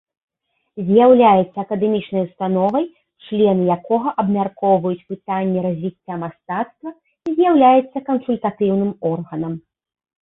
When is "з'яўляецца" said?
0.85-1.57, 7.39-7.97